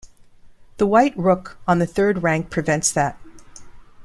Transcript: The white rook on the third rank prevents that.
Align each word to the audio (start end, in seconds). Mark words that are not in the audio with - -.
The 0.77 0.87
white 0.87 1.15
rook 1.15 1.59
on 1.67 1.77
the 1.77 1.85
third 1.85 2.23
rank 2.23 2.49
prevents 2.49 2.91
that. 2.91 3.19